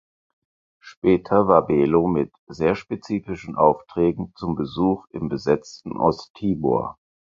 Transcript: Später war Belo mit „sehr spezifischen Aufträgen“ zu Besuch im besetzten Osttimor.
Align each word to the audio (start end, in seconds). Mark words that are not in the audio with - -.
Später 0.79 1.47
war 1.47 1.67
Belo 1.67 2.07
mit 2.07 2.33
„sehr 2.47 2.73
spezifischen 2.73 3.55
Aufträgen“ 3.55 4.33
zu 4.35 4.55
Besuch 4.55 5.05
im 5.11 5.29
besetzten 5.29 5.95
Osttimor. 5.95 6.97